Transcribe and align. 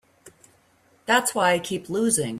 That's 1.05 1.35
why 1.35 1.51
I 1.51 1.59
keep 1.59 1.87
losing. 1.87 2.29